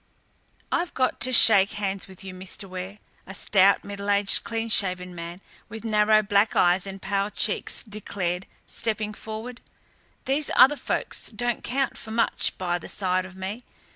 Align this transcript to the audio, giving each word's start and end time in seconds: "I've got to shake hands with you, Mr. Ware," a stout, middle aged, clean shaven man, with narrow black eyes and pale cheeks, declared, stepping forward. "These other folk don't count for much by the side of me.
"I've 0.71 0.95
got 0.95 1.19
to 1.19 1.31
shake 1.31 1.73
hands 1.73 2.07
with 2.07 2.23
you, 2.23 2.33
Mr. 2.33 2.67
Ware," 2.67 2.97
a 3.27 3.35
stout, 3.35 3.83
middle 3.83 4.09
aged, 4.09 4.43
clean 4.43 4.67
shaven 4.67 5.13
man, 5.13 5.41
with 5.69 5.83
narrow 5.85 6.23
black 6.23 6.55
eyes 6.55 6.87
and 6.87 6.99
pale 6.99 7.29
cheeks, 7.29 7.83
declared, 7.83 8.47
stepping 8.65 9.13
forward. 9.13 9.61
"These 10.25 10.49
other 10.55 10.75
folk 10.75 11.15
don't 11.35 11.63
count 11.63 11.99
for 11.99 12.09
much 12.09 12.57
by 12.57 12.79
the 12.79 12.89
side 12.89 13.25
of 13.27 13.35
me. 13.35 13.63